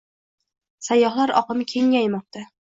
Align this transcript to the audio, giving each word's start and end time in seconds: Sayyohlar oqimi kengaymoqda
Sayyohlar 0.87 1.33
oqimi 1.43 1.69
kengaymoqda 1.75 2.45